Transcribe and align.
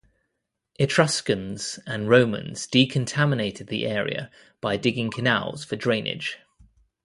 Etruscans 0.79 1.77
and 1.85 2.09
Romans 2.09 2.65
decontaminated 2.65 3.67
the 3.67 3.85
area 3.85 4.31
by 4.59 4.75
digging 4.75 5.11
canals 5.11 5.63
for 5.63 5.75
drainage. 5.75 6.39